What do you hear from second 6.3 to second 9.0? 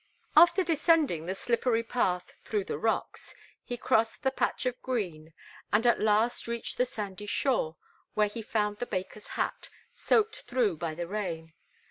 reached the sandy shore, where he found the